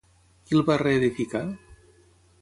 Qui 0.47 0.57
el 0.59 0.63
va 0.71 0.77
reedificar? 0.83 1.43